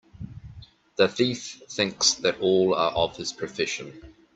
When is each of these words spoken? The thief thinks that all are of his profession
The 0.95 1.07
thief 1.07 1.61
thinks 1.69 2.15
that 2.15 2.39
all 2.39 2.73
are 2.73 2.89
of 2.93 3.17
his 3.17 3.31
profession 3.31 4.01